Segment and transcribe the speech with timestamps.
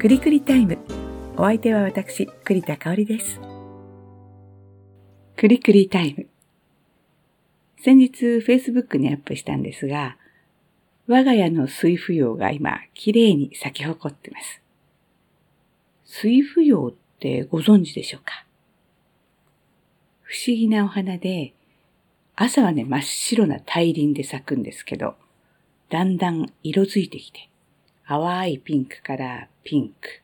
[0.00, 0.78] くりくりタイム。
[1.36, 3.38] お相手は私、栗田香織です。
[5.36, 6.26] くりくりタイム。
[7.84, 10.16] 先日、Facebook にアップしたんですが、
[11.06, 14.62] 我が家の水芙蓉が今、綺麗に咲き誇っています。
[16.06, 18.46] 水芙蓉ってご存知でしょうか？
[20.22, 21.52] 不思議なお花で、
[22.36, 25.16] 朝はね、真っ白な大輪で咲くんですけど、
[25.90, 27.49] だんだん色づいてきて、
[28.10, 30.20] 淡いピンクからピンク。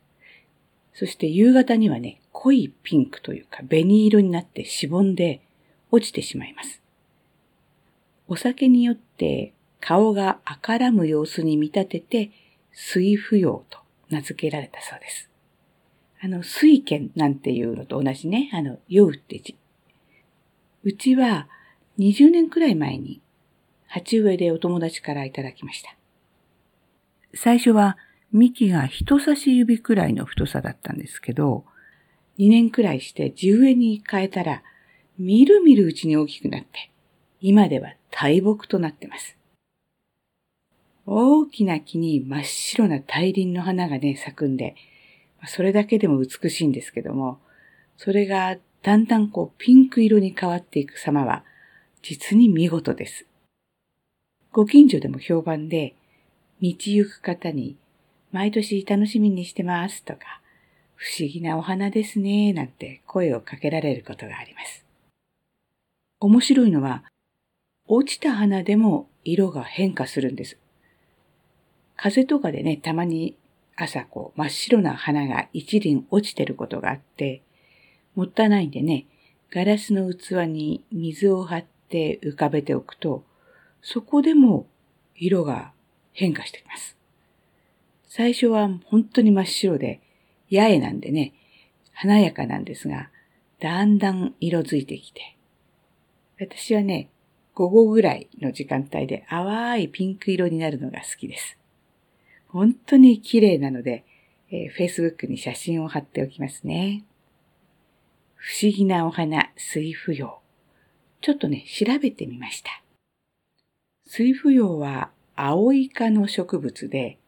[0.92, 5.40] そして夕方にはね、濃いピンクというか紅色になってしぼんで
[5.92, 6.82] 落ちてしまいます。
[8.26, 12.32] お酒によって顔が赤らむ様子に見立てて
[12.72, 13.78] 水芙蓉と
[14.10, 15.30] 名付けられたそうです。
[16.20, 19.56] あの、水剣なんていうのと同じね、あの、酔うって字。
[20.82, 21.46] うちは
[22.00, 23.20] 20年くらい前に
[23.86, 25.94] 鉢植えでお友達からいただきました。
[27.34, 27.96] 最初は
[28.32, 31.64] 幹が人差し指くらいの太さだったんですけど、
[32.38, 34.62] 2年くらいして地植えに変えたら、
[35.18, 36.90] みるみるうちに大きくなって、
[37.40, 39.36] 今では大木となってます。
[41.06, 44.74] 大きな木に真っ白な大輪の花がね、咲くんで、
[45.46, 47.38] それだけでも美しいんですけども、
[47.96, 51.44] それがだんだんこうピンク色に変わっていく様は、
[52.02, 53.26] 実に見事です。
[54.52, 55.94] ご近所でも評判で、
[56.62, 57.76] 道行く方に、
[58.32, 60.40] 毎年楽しみにしてますとか、
[60.94, 64.84] 不思議なお花ですね、なんて声をかけられることがあります。
[66.20, 67.04] 面白いのは、
[67.86, 70.58] 落ちた花でも色が変化するんです。
[71.96, 73.36] 風とかでね、たまに
[73.76, 77.42] 朝こう真っ白な花が一輪落ちてることがあって、
[78.14, 79.06] もったいないんでね、
[79.50, 83.24] ガラスの器に水を張って浮かべておくと、
[83.82, 84.66] そこでも
[85.14, 85.72] 色が
[86.16, 86.96] 変化してきます。
[88.08, 90.00] 最初は本当に真っ白で、
[90.50, 91.34] 八重なんでね、
[91.92, 93.10] 華やかなんですが、
[93.60, 95.36] だんだん色づいてきて、
[96.40, 97.10] 私はね、
[97.54, 101.58] 午後ぐらいの時間帯で淡いピンク色になるのが好きです。
[102.48, 104.04] 本当に綺麗なので、
[104.50, 107.04] えー、Facebook に写真を貼っておきますね。
[108.36, 110.38] 不思議なお花、水芙蓉。
[111.20, 112.82] ちょっとね、調べてみました。
[114.06, 117.18] 水芙蓉は青イ科の植物で、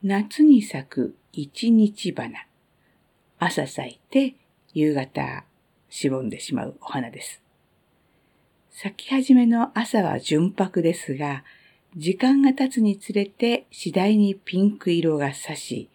[0.00, 2.46] 夏に咲く一日花。
[3.40, 4.36] 朝咲いて
[4.74, 5.44] 夕方
[5.88, 7.42] しぼんでしまうお花です。
[8.70, 11.42] 咲き始めの朝は純白ですが、
[11.96, 15.90] 時間が経つにつれて次第にピンク色が差し、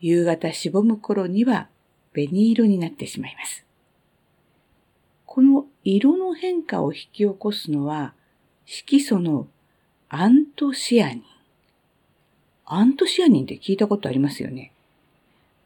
[0.00, 1.70] 夕方しぼむ頃には
[2.12, 3.64] 紅色になってしまいます。
[5.24, 8.12] この色の変化を引き起こすのは、
[8.66, 9.48] 色素の
[10.14, 11.22] アントシアニン。
[12.66, 14.74] アントシアニンって聞いたことありますよね。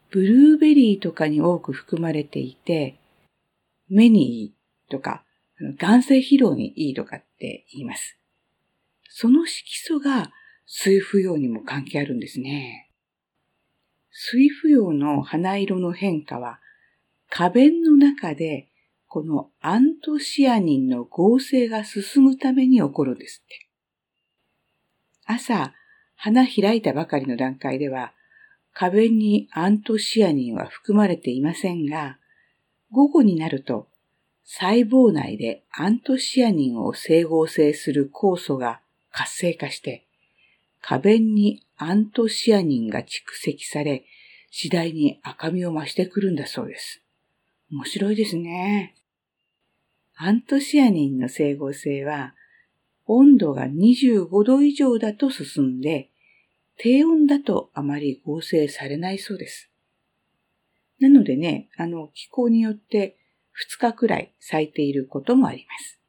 [0.09, 2.95] ブルーベリーとかに多く含まれていて、
[3.89, 4.53] 目にいい
[4.89, 5.25] とか、
[5.77, 8.17] 眼性疲労にいいとかって言います。
[9.09, 10.31] その色素が
[10.65, 12.89] 水芙蓉にも関係あるんですね。
[14.11, 16.61] 水芙蓉の花色の変化は、
[17.27, 18.69] 花弁の中で
[19.07, 23.66] このアントシアニンの合成が進むために起こるんですって。
[25.27, 25.73] 朝、
[26.15, 28.13] 花開いたばかりの段階では、
[28.71, 32.17] 花弁にアントシアニンは含まれていませんが、
[32.91, 33.87] 午後になると、
[34.45, 38.79] 細胞内でアントシアニンを整合性する酵素が
[39.11, 40.05] 活性化して、
[40.79, 44.05] 花弁にアントシアニンが蓄積され、
[44.49, 47.01] 次第に赤みを増してくるんだそうです。
[47.69, 48.95] 面白いですね。
[50.15, 52.33] アントシアニンの整合性は、
[53.07, 56.09] 温度が25度以上だと進んで、
[56.77, 59.71] 低温だとあまり合成されないそうです。
[60.99, 63.17] なのでね、あの、気候によって
[63.57, 65.99] 2日くらい咲いていることもあります。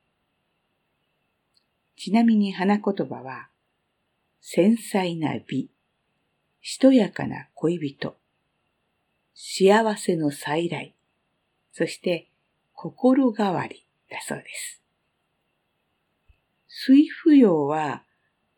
[1.97, 3.49] ちなみに花言葉は、
[4.41, 5.71] 繊細な美、
[6.61, 8.17] しとやかな恋人、
[9.35, 10.95] 幸せの再来、
[11.73, 12.29] そして
[12.73, 14.83] 心変わりだそうです。
[16.81, 18.05] 水芙蓉は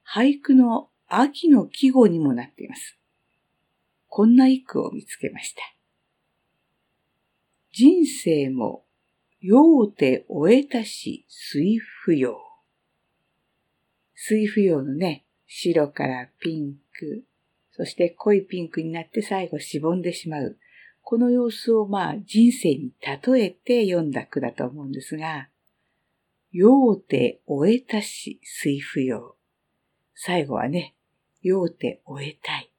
[0.07, 2.99] 俳句の秋の季語にもなっています。
[4.09, 5.63] こんな一句を見つけました。
[7.73, 8.85] 人生も
[9.41, 12.37] ようて終えたし水芙蓉。
[14.15, 17.25] 水芙蓉のね、白からピンク、
[17.73, 20.59] そして濃いピンクになって最後しぼんでしまう。
[21.01, 25.49] この様子をまあ人生に例えて読んだ句だと思うんですが、
[26.53, 29.37] 用手終えたし水不要。
[30.15, 30.95] 最後はね、
[31.43, 32.73] 用手終えたい。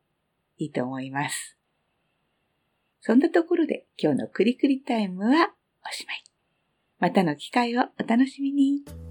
[0.57, 1.57] いいと思います。
[2.99, 5.53] そんなところで今日のクリクリタイムは
[5.87, 6.23] おしまい。
[6.99, 9.10] またの機会をお楽しみに。